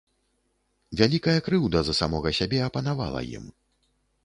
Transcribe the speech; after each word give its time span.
Вялікая 1.01 1.35
крыўда 1.49 1.79
за 1.91 1.95
самога 2.01 2.33
сябе 2.39 2.65
апанавала 2.71 3.21
ім. 3.37 3.49